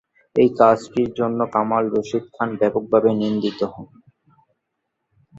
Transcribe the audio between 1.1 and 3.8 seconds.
জন্য কামাল রশিদ খান ব্যাপকভাবে নিন্দিত